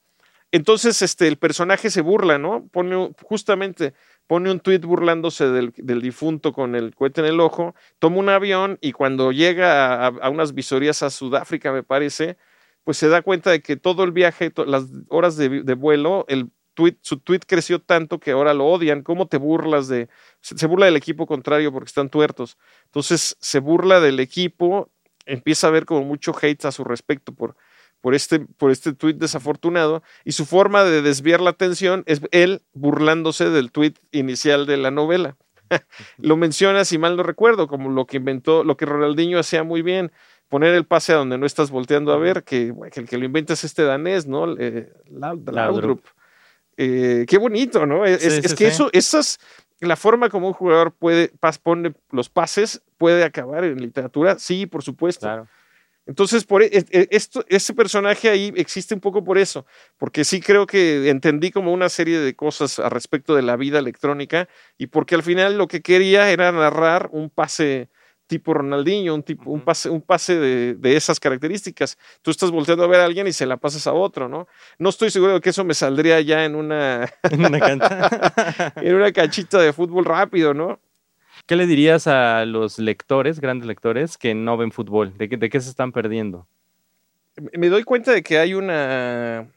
entonces, 0.50 1.02
este, 1.02 1.28
el 1.28 1.36
personaje 1.36 1.90
se 1.90 2.00
burla, 2.00 2.38
¿no? 2.38 2.66
Pone 2.68 3.12
justamente, 3.22 3.92
pone 4.26 4.50
un 4.50 4.60
tuit 4.60 4.82
burlándose 4.82 5.48
del, 5.48 5.74
del 5.76 6.00
difunto 6.00 6.52
con 6.52 6.74
el 6.74 6.94
cohete 6.94 7.20
en 7.20 7.26
el 7.26 7.40
ojo, 7.40 7.74
toma 7.98 8.16
un 8.16 8.30
avión 8.30 8.78
y 8.80 8.92
cuando 8.92 9.30
llega 9.32 10.06
a, 10.06 10.06
a 10.06 10.30
unas 10.30 10.54
visorías 10.54 11.02
a 11.02 11.10
Sudáfrica, 11.10 11.72
me 11.72 11.82
parece, 11.82 12.38
pues 12.84 12.96
se 12.96 13.08
da 13.08 13.20
cuenta 13.20 13.50
de 13.50 13.60
que 13.60 13.76
todo 13.76 14.04
el 14.04 14.12
viaje, 14.12 14.52
las 14.66 14.86
horas 15.08 15.36
de 15.36 15.74
vuelo, 15.74 16.24
el 16.28 16.50
tweet, 16.76 16.97
su 17.00 17.18
tweet 17.18 17.40
creció 17.47 17.80
tanto 17.80 18.21
que 18.21 18.30
ahora 18.30 18.54
lo 18.54 18.66
odian. 18.66 19.02
¿Cómo 19.02 19.26
te 19.26 19.38
burlas 19.38 19.88
de.? 19.88 20.09
Se, 20.40 20.56
se 20.56 20.66
burla 20.68 20.87
del 20.87 20.95
equipo 20.97 21.26
contrario 21.26 21.73
porque 21.73 21.88
están 21.88 22.11
tuertos. 22.11 22.56
Entonces 22.85 23.37
se 23.40 23.59
burla 23.59 23.99
del 24.00 24.21
equipo, 24.21 24.90
empieza 25.25 25.66
a 25.66 25.71
ver 25.71 25.87
como 25.87 26.02
mucho 26.04 26.33
hate 26.40 26.64
a 26.66 26.71
su 26.73 26.85
respecto 26.85 27.35
por, 27.35 27.56
por 28.00 28.14
este, 28.14 28.38
por 28.40 28.71
este 28.71 28.92
tweet 28.92 29.14
desafortunado. 29.14 30.02
Y 30.25 30.33
su 30.33 30.45
forma 30.47 30.85
de 30.85 31.02
desviar 31.02 31.40
la 31.40 31.50
atención 31.50 32.04
es 32.06 32.21
él 32.30 32.62
burlándose 32.75 33.50
del 33.50 33.73
tweet 33.73 33.95
inicial 34.12 34.66
de 34.66 34.76
la 34.76 34.92
novela. 34.92 35.37
lo 36.18 36.37
menciona, 36.37 36.85
si 36.85 36.97
mal 36.99 37.16
no 37.16 37.25
recuerdo, 37.25 37.66
como 37.66 37.90
lo 37.90 38.06
que 38.06 38.18
inventó, 38.18 38.62
lo 38.62 38.76
que 38.76 38.87
Ronaldinho 38.87 39.40
hacía 39.40 39.64
muy 39.64 39.83
bien 39.83 40.12
poner 40.49 40.75
el 40.75 40.85
pase 40.85 41.12
a 41.12 41.16
donde 41.16 41.38
no 41.38 41.45
estás 41.45 41.73
volteando 41.73 42.12
a 42.12 42.18
ver, 42.18 42.45
que, 42.45 42.73
que 42.92 43.00
el 43.00 43.09
que 43.09 43.18
lo 43.18 43.25
inventa 43.25 43.54
es 43.54 43.64
este 43.64 43.83
danés, 43.83 44.28
¿no? 44.28 44.56
Eh, 44.56 44.92
Laud- 45.11 45.42
Laudrup. 45.50 46.04
Eh, 46.76 47.25
qué 47.28 47.38
bonito, 47.38 47.87
¿no? 47.87 48.04
Es, 48.04 48.23
Sí, 48.23 48.28
es 48.28 48.35
sí, 48.35 48.42
que 48.42 48.56
sí. 48.56 48.64
eso, 48.64 48.90
esas, 48.92 49.38
la 49.80 49.97
forma 49.97 50.28
como 50.28 50.49
un 50.49 50.52
jugador 50.52 50.92
puede, 50.92 51.28
pas, 51.40 51.59
pone 51.59 51.95
los 52.11 52.28
pases, 52.28 52.83
puede 52.99 53.25
acabar 53.25 53.64
en 53.64 53.80
literatura, 53.80 54.38
sí, 54.38 54.66
por 54.66 54.83
supuesto. 54.83 55.26
Claro. 55.26 55.49
Entonces, 56.06 56.45
por 56.45 56.62
e- 56.62 56.71
e- 56.73 57.09
esto, 57.11 57.45
ese 57.49 57.75
personaje 57.75 58.28
ahí 58.28 58.52
existe 58.56 58.95
un 58.95 59.00
poco 59.00 59.25
por 59.25 59.38
eso, 59.38 59.66
porque 59.99 60.25
sí 60.25 60.40
creo 60.40 60.64
que 60.66 61.09
entendí 61.09 61.50
como 61.50 61.73
una 61.73 61.88
serie 61.88 62.21
de 62.21 62.37
cosas 62.37 62.78
al 62.78 62.92
respecto 62.92 63.35
de 63.35 63.42
la 63.42 63.56
vida 63.56 63.80
electrónica 63.80 64.49
y 64.78 64.87
porque 64.87 65.16
al 65.16 65.25
final 65.25 65.59
lo 65.59 65.66
que 65.66 65.83
quería 65.83 66.30
era 66.30 66.52
narrar 66.52 67.09
un 67.11 67.28
pase 67.28 67.88
tipo 68.26 68.54
Ronaldinho, 68.54 69.14
un, 69.14 69.23
tipo, 69.23 69.50
un 69.50 69.61
pase, 69.61 69.88
un 69.90 70.00
pase 70.00 70.38
de, 70.38 70.75
de 70.75 70.97
esas 70.97 71.21
características. 71.21 71.99
Tú 72.23 72.30
estás 72.30 72.50
volteando 72.50 72.85
a 72.85 72.88
ver 72.88 73.00
a 73.00 73.04
alguien 73.04 73.26
y 73.26 73.33
se 73.33 73.47
la 73.47 73.56
pasas 73.56 73.87
a 73.87 73.92
otro, 73.92 74.28
¿no? 74.28 74.49
No 74.78 74.88
estoy 74.88 75.11
seguro 75.11 75.35
de 75.35 75.40
que 75.40 75.50
eso 75.50 75.64
me 75.64 75.75
saldría 75.75 76.21
ya 76.21 76.45
en 76.45 76.54
una, 76.54 77.09
En 77.30 77.45
una 77.45 77.59
cancha. 77.59 78.73
en 78.83 78.95
una 78.95 79.12
canchita 79.12 79.59
de 79.59 79.73
fútbol 79.73 80.04
rápido, 80.04 80.54
¿no? 80.54 80.80
¿Qué 81.47 81.56
le 81.56 81.66
dirías 81.66 82.06
a 82.06 82.45
los 82.45 82.78
lectores, 82.78 83.40
grandes 83.40 83.66
lectores, 83.66 84.18
que 84.18 84.35
no 84.35 84.56
ven 84.56 84.73
fútbol? 84.73 85.16
¿De 85.16 85.28
qué, 85.28 85.37
de 85.37 85.49
qué 85.49 85.61
se 85.61 85.71
están 85.71 85.92
perdiendo? 85.92 86.47
me 87.52 87.68
doy 87.68 87.85
cuenta 87.85 88.12
de 88.12 88.23
que 88.23 88.38
hay 88.38 88.54
una, 88.54 89.49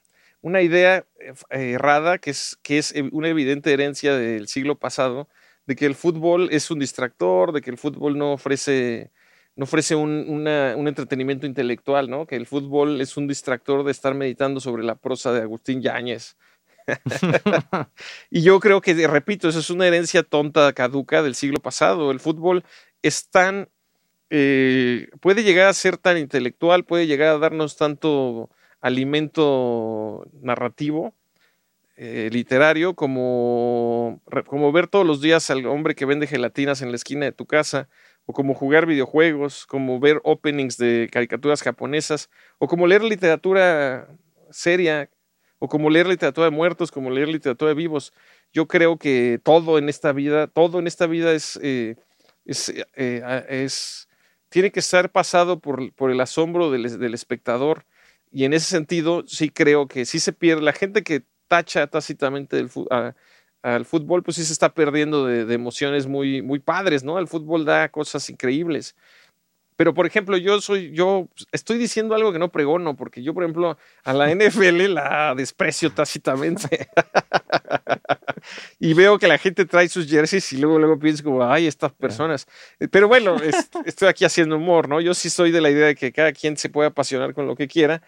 una 0.42 0.62
idea 0.62 1.06
eh, 1.20 1.72
errada 1.72 2.18
que 2.18 2.32
es, 2.32 2.58
que 2.62 2.78
es 2.78 2.94
una 3.12 3.30
evidente 3.30 3.72
herencia 3.72 4.16
del 4.16 4.48
siglo 4.48 4.78
pasado, 4.78 5.28
de 5.70 5.76
que 5.76 5.86
el 5.86 5.94
fútbol 5.94 6.50
es 6.52 6.72
un 6.72 6.80
distractor, 6.80 7.52
de 7.52 7.62
que 7.62 7.70
el 7.70 7.78
fútbol 7.78 8.18
no 8.18 8.34
ofrece, 8.34 9.12
no 9.56 9.66
ofrece 9.66 9.94
un, 9.94 10.26
una- 10.28 10.74
un 10.76 10.88
entretenimiento 10.88 11.46
intelectual, 11.46 12.10
¿no? 12.10 12.26
que 12.26 12.36
el 12.38 12.48
fútbol 12.48 13.00
es 13.02 13.18
un 13.18 13.28
distractor 13.28 13.84
de 13.84 13.92
estar 13.92 14.16
meditando 14.16 14.60
sobre 14.62 14.84
la 14.84 14.96
prosa 14.96 15.32
de 15.32 15.42
Agustín 15.44 15.80
Yáñez. 15.84 16.38
y 18.32 18.42
yo 18.42 18.60
creo 18.60 18.82
que, 18.82 19.08
repito, 19.08 19.48
eso 19.48 19.60
es 19.60 19.70
una 19.70 19.86
herencia 19.86 20.24
tonta, 20.24 20.74
caduca 20.74 21.22
del 21.22 21.36
siglo 21.36 21.60
pasado. 21.60 22.10
El 22.10 22.20
fútbol 22.20 22.64
es 23.04 23.30
tan 23.30 23.70
eh, 24.32 25.10
puede 25.22 25.44
llegar 25.44 25.68
a 25.68 25.74
ser 25.74 25.98
tan 25.98 26.18
intelectual, 26.18 26.84
puede 26.84 27.06
llegar 27.06 27.30
a 27.30 27.38
darnos 27.38 27.78
tanto 27.78 28.50
alimento 28.82 30.26
narrativo, 30.42 31.14
eh, 32.02 32.30
literario, 32.32 32.94
como, 32.96 34.22
como 34.48 34.72
ver 34.72 34.88
todos 34.88 35.06
los 35.06 35.20
días 35.20 35.50
al 35.50 35.66
hombre 35.66 35.96
que 35.96 36.06
vende 36.06 36.28
gelatinas 36.28 36.82
en 36.82 36.92
la 36.92 36.96
esquina 36.96 37.26
de 37.26 37.34
tu 37.34 37.46
casa, 37.46 37.90
o 38.26 38.32
como 38.32 38.54
jugar 38.54 38.86
videojuegos, 38.86 39.66
como 39.66 40.00
ver 40.00 40.22
openings 40.24 40.78
de 40.78 41.10
caricaturas 41.12 41.62
japonesas, 41.62 42.30
o 42.58 42.70
como 42.70 42.88
leer 42.88 43.04
literatura 43.04 44.08
seria, 44.50 45.10
o 45.60 45.68
como 45.68 45.90
leer 45.90 46.08
literatura 46.08 46.46
de 46.46 46.52
muertos, 46.56 46.90
como 46.90 47.10
leer 47.10 47.28
literatura 47.28 47.68
de 47.70 47.76
vivos. 47.76 48.14
Yo 48.54 48.66
creo 48.66 48.98
que 48.98 49.42
todo 49.44 49.78
en 49.78 49.90
esta 49.90 50.14
vida, 50.14 50.48
todo 50.48 50.80
en 50.80 50.88
esta 50.88 51.06
vida 51.06 51.34
es, 51.34 51.60
eh, 51.62 51.98
eh, 52.46 53.46
es 53.50 54.08
tiene 54.48 54.72
que 54.72 54.80
estar 54.80 55.12
pasado 55.12 55.60
por, 55.60 55.94
por 55.96 56.12
el 56.12 56.22
asombro 56.22 56.72
del, 56.72 56.98
del 56.98 57.14
espectador. 57.14 57.86
Y 58.32 58.46
en 58.46 58.54
ese 58.54 58.68
sentido, 58.68 59.26
sí 59.28 59.50
creo 59.50 59.90
que 59.90 60.06
sí 60.06 60.22
se 60.22 60.32
pierde. 60.32 60.62
La 60.62 60.72
gente 60.72 61.04
que 61.04 61.24
tacha 61.50 61.88
tácitamente 61.88 62.56
del 62.56 62.70
a- 62.92 63.14
al 63.62 63.86
fútbol, 63.86 64.24
pues 64.24 64.38
sí 64.38 64.46
se 64.46 64.54
está 64.54 64.74
perdiendo 64.74 65.26
de, 65.26 65.44
de 65.46 65.54
emociones 65.56 66.08
muy, 66.08 66.42
muy 66.42 66.60
padres, 66.60 67.04
¿no? 67.04 67.20
El 67.20 67.28
fútbol 67.28 67.66
da 67.66 67.90
cosas 67.90 68.30
increíbles. 68.30 68.96
Pero, 69.76 69.94
por 69.94 70.06
ejemplo, 70.06 70.36
yo 70.38 70.60
soy, 70.62 70.92
yo 70.94 71.30
estoy 71.54 71.78
diciendo 71.78 72.14
algo 72.14 72.34
que 72.34 72.40
no 72.40 72.52
pregono, 72.52 72.98
porque 72.98 73.24
yo, 73.24 73.34
por 73.34 73.44
ejemplo, 73.44 73.78
a 74.04 74.14
la 74.14 74.30
NFL 74.30 74.90
la 74.90 75.34
desprecio 75.36 75.92
tácitamente. 75.94 76.90
y 78.80 78.94
veo 78.94 79.18
que 79.20 79.28
la 79.28 79.38
gente 79.38 79.66
trae 79.66 79.88
sus 79.90 80.08
jerseys 80.10 80.52
y 80.54 80.58
luego, 80.58 80.80
luego 80.80 81.00
pienso 81.00 81.24
como, 81.24 81.44
ay, 81.44 81.68
estas 81.68 81.92
personas. 81.94 82.48
Eh, 82.80 82.88
Pero 82.88 83.08
bueno, 83.08 83.38
es- 83.38 83.70
estoy 83.86 84.08
aquí 84.10 84.26
haciendo 84.26 84.58
humor, 84.58 84.90
¿no? 84.90 85.02
Yo 85.02 85.14
sí 85.14 85.30
soy 85.30 85.52
de 85.52 85.62
la 85.62 85.70
idea 85.70 85.88
de 85.88 85.96
que 85.96 86.12
cada 86.12 86.32
quien 86.34 86.58
se 86.58 86.70
puede 86.70 86.90
apasionar 86.90 87.34
con 87.34 87.48
lo 87.48 87.56
que 87.56 87.68
quiera. 87.68 88.02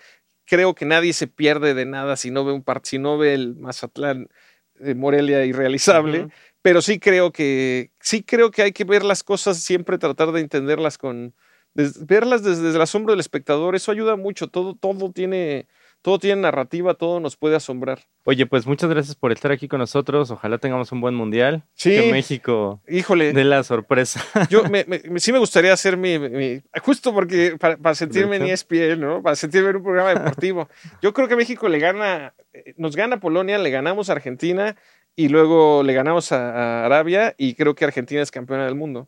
Creo 0.45 0.75
que 0.75 0.85
nadie 0.85 1.13
se 1.13 1.27
pierde 1.27 1.73
de 1.73 1.85
nada 1.85 2.15
si 2.17 2.31
no 2.31 2.43
ve 2.43 2.51
un 2.51 2.63
part, 2.63 2.85
si 2.85 2.97
no 2.99 3.17
ve 3.17 3.33
el 3.33 3.55
Mazatlán 3.55 4.29
de 4.75 4.95
Morelia 4.95 5.45
irrealizable. 5.45 6.27
Pero 6.61 6.81
sí 6.81 6.99
creo 6.99 7.31
que, 7.31 7.91
sí 7.99 8.21
creo 8.23 8.51
que 8.51 8.61
hay 8.61 8.71
que 8.71 8.83
ver 8.83 9.03
las 9.03 9.23
cosas, 9.23 9.57
siempre 9.57 9.97
tratar 9.97 10.31
de 10.31 10.41
entenderlas 10.41 10.97
con, 10.97 11.33
des- 11.73 12.05
verlas 12.05 12.43
desde, 12.43 12.63
desde 12.63 12.75
el 12.75 12.81
asombro 12.83 13.13
del 13.13 13.19
espectador. 13.19 13.75
Eso 13.75 13.91
ayuda 13.91 14.15
mucho. 14.15 14.47
Todo, 14.47 14.75
todo 14.75 15.11
tiene, 15.11 15.67
todo 16.01 16.19
tiene 16.19 16.41
narrativa, 16.41 16.93
todo 16.95 17.19
nos 17.19 17.37
puede 17.37 17.55
asombrar. 17.55 17.99
Oye, 18.23 18.45
pues 18.45 18.65
muchas 18.65 18.89
gracias 18.89 19.15
por 19.15 19.31
estar 19.31 19.51
aquí 19.51 19.67
con 19.67 19.79
nosotros. 19.79 20.31
Ojalá 20.31 20.57
tengamos 20.57 20.91
un 20.91 21.01
buen 21.01 21.13
mundial. 21.15 21.63
Sí. 21.73 21.91
Que 21.91 22.11
México 22.11 22.81
Híjole. 22.87 23.33
dé 23.33 23.43
la 23.43 23.63
sorpresa. 23.63 24.23
Yo 24.49 24.63
me, 24.63 24.83
me- 24.87 25.19
sí 25.19 25.31
me 25.31 25.37
gustaría 25.39 25.73
hacer 25.73 25.97
mi, 25.97 26.17
mi- 26.19 26.61
justo 26.83 27.13
porque 27.13 27.55
para, 27.59 27.77
para 27.77 27.95
sentirme 27.95 28.37
en 28.37 28.43
E 28.47 28.51
ESPN, 28.53 28.99
¿no? 28.99 29.21
Para 29.21 29.35
sentirme 29.35 29.69
en 29.69 29.75
un 29.77 29.83
programa 29.83 30.09
deportivo. 30.15 30.67
Yo 31.01 31.13
creo 31.13 31.27
que 31.27 31.35
México 31.35 31.69
le 31.69 31.79
gana, 31.79 32.33
eh, 32.53 32.73
nos 32.77 32.95
gana 32.95 33.19
Polonia, 33.19 33.57
le 33.57 33.69
ganamos 33.69 34.09
a 34.09 34.13
Argentina 34.13 34.75
y 35.15 35.27
luego 35.29 35.83
le 35.83 35.93
ganamos 35.93 36.31
a, 36.31 36.51
a 36.81 36.85
Arabia 36.85 37.35
y 37.37 37.53
creo 37.55 37.75
que 37.75 37.85
Argentina 37.85 38.21
es 38.21 38.31
campeona 38.31 38.65
del 38.65 38.75
mundo. 38.75 39.07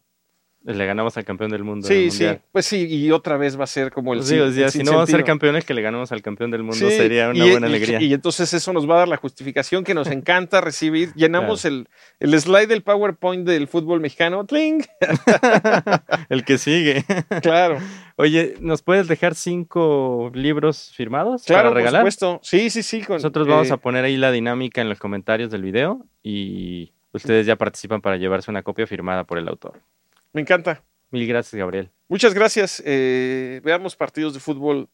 Le 0.66 0.86
ganamos 0.86 1.18
al 1.18 1.26
campeón 1.26 1.52
del 1.52 1.64
mundo. 1.66 1.86
Sí, 1.86 2.10
sí, 2.10 2.26
pues 2.54 2.66
sí, 2.66 2.88
y 2.88 3.12
otra 3.12 3.36
vez 3.36 3.60
va 3.60 3.66
a 3.66 3.68
ser 3.68 3.92
como 3.92 4.14
el 4.14 4.20
Pues 4.20 4.32
el 4.32 4.72
si 4.72 4.82
no 4.82 4.92
vamos 4.94 5.10
a 5.10 5.12
ser 5.12 5.26
campeones, 5.26 5.66
que 5.66 5.74
le 5.74 5.82
ganamos 5.82 6.14
al 6.14 6.22
campeón 6.22 6.52
del 6.52 6.64
mundo 6.64 6.78
Sí, 6.78 6.90
sería 6.90 7.30
una 7.32 7.46
y- 7.46 7.52
buena 7.52 7.68
y- 7.68 7.70
alegría. 7.70 8.02
Y, 8.02 8.14
entonces 8.14 8.54
eso 8.54 8.72
nos 8.72 8.90
va 8.90 8.96
a 8.96 8.98
dar 9.00 9.08
la 9.10 9.18
justificación 9.18 9.84
que 9.84 9.94
nos 9.94 10.08
encanta 10.12 10.62
recibir. 10.62 11.12
Llenamos 11.16 11.66
el, 11.66 11.90
el 12.22 12.40
slide 12.40 12.68
del 12.68 12.82
PowerPoint 12.82 13.46
del 13.46 13.68
fútbol 13.68 14.00
mexicano. 14.00 14.46
¡Tling! 14.46 14.86
el 16.30 16.46
que 16.46 16.58
sigue. 16.58 17.04
Claro, 17.42 17.78
Oye, 18.16 18.56
¿nos 18.62 18.84
puedes 18.84 19.08
dejar 19.08 19.36
cinco 19.36 20.32
libros 20.34 20.92
firmados 20.96 21.44
claro, 21.44 21.60
para 21.62 21.70
por 21.72 21.78
regalar? 21.78 22.02
supuesto. 22.02 22.40
Sí, 22.44 22.70
sí, 22.70 22.84
sí. 22.84 23.02
con- 23.02 23.16
Nosotros 23.18 23.48
vamos 23.48 23.70
eh, 23.70 23.74
a 23.74 23.78
poner 23.78 24.06
ahí 24.06 24.18
la 24.18 24.32
dinámica 24.32 24.82
en 24.82 24.88
los 24.90 25.00
comentarios 25.00 25.50
del 25.52 25.64
video 25.64 26.06
y 26.22 26.94
ustedes 27.12 27.46
ya 27.46 27.56
participan 27.56 28.02
para 28.02 28.18
llevarse 28.18 28.50
una 28.52 28.62
copia 28.64 28.88
firmada 28.88 29.24
por 29.24 29.38
el 29.40 29.48
autor. 29.48 29.82
Me 30.34 30.42
encanta. 30.42 30.84
Mil 31.12 31.28
gracias, 31.28 31.54
Gabriel. 31.54 31.92
Muchas 32.10 32.34
gracias. 32.34 32.82
eh, 32.86 33.62
veamos 33.64 33.96
partidos 33.96 34.34
de 34.34 34.40
fútbol 34.40 34.90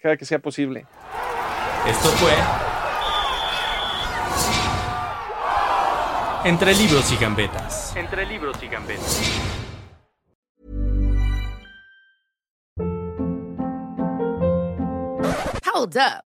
cada 0.00 0.16
que 0.16 0.24
sea 0.24 0.38
posible. 0.38 0.86
Esto 1.86 2.08
fue 2.10 2.32
Entre 6.44 6.74
libros 6.74 7.10
y 7.10 7.16
gambetas. 7.16 7.96
Entre 7.96 8.26
libros 8.26 8.62
y 8.62 8.68
gambetas. 8.68 9.40
Hold 15.74 15.96
up. 15.96 16.33